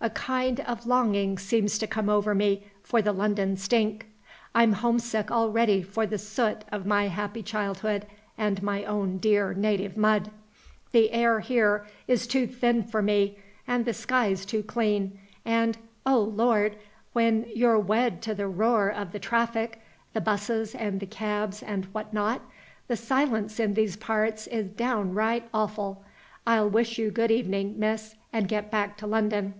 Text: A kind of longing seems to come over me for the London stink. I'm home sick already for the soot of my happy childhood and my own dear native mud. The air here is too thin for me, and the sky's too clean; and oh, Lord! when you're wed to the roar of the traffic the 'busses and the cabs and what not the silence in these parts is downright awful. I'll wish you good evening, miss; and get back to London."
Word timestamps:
A 0.00 0.10
kind 0.10 0.60
of 0.60 0.86
longing 0.86 1.38
seems 1.38 1.76
to 1.78 1.88
come 1.88 2.08
over 2.08 2.32
me 2.32 2.62
for 2.84 3.02
the 3.02 3.10
London 3.10 3.56
stink. 3.56 4.06
I'm 4.54 4.74
home 4.74 5.00
sick 5.00 5.32
already 5.32 5.82
for 5.82 6.06
the 6.06 6.18
soot 6.18 6.62
of 6.70 6.86
my 6.86 7.08
happy 7.08 7.42
childhood 7.42 8.06
and 8.36 8.62
my 8.62 8.84
own 8.84 9.18
dear 9.18 9.52
native 9.54 9.96
mud. 9.96 10.30
The 10.92 11.10
air 11.10 11.40
here 11.40 11.84
is 12.06 12.28
too 12.28 12.46
thin 12.46 12.84
for 12.84 13.02
me, 13.02 13.38
and 13.66 13.84
the 13.84 13.92
sky's 13.92 14.46
too 14.46 14.62
clean; 14.62 15.18
and 15.44 15.76
oh, 16.06 16.20
Lord! 16.22 16.76
when 17.12 17.46
you're 17.52 17.80
wed 17.80 18.22
to 18.22 18.36
the 18.36 18.46
roar 18.46 18.88
of 18.88 19.10
the 19.10 19.18
traffic 19.18 19.82
the 20.12 20.20
'busses 20.20 20.76
and 20.76 21.00
the 21.00 21.06
cabs 21.06 21.60
and 21.60 21.86
what 21.86 22.14
not 22.14 22.42
the 22.86 22.94
silence 22.96 23.58
in 23.58 23.74
these 23.74 23.96
parts 23.96 24.46
is 24.46 24.66
downright 24.68 25.48
awful. 25.52 26.04
I'll 26.46 26.70
wish 26.70 26.98
you 26.98 27.10
good 27.10 27.32
evening, 27.32 27.80
miss; 27.80 28.14
and 28.32 28.46
get 28.46 28.70
back 28.70 28.96
to 28.98 29.06
London." 29.08 29.54